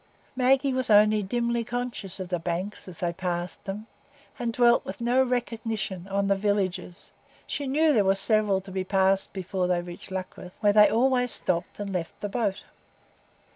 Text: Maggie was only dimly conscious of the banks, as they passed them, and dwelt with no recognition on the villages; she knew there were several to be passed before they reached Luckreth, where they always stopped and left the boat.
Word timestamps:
Maggie 0.35 0.73
was 0.73 0.89
only 0.89 1.21
dimly 1.21 1.63
conscious 1.63 2.19
of 2.19 2.29
the 2.29 2.39
banks, 2.39 2.87
as 2.87 2.97
they 2.97 3.13
passed 3.13 3.63
them, 3.65 3.85
and 4.39 4.51
dwelt 4.51 4.83
with 4.83 4.99
no 4.99 5.21
recognition 5.21 6.07
on 6.07 6.25
the 6.25 6.35
villages; 6.35 7.11
she 7.45 7.67
knew 7.67 7.93
there 7.93 8.03
were 8.03 8.15
several 8.15 8.59
to 8.61 8.71
be 8.71 8.83
passed 8.83 9.31
before 9.31 9.67
they 9.67 9.79
reached 9.83 10.09
Luckreth, 10.09 10.57
where 10.59 10.73
they 10.73 10.89
always 10.89 11.29
stopped 11.29 11.79
and 11.79 11.93
left 11.93 12.19
the 12.19 12.29
boat. 12.29 12.63